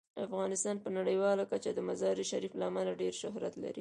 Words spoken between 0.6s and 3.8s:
په نړیواله کچه د مزارشریف له امله ډیر شهرت لري.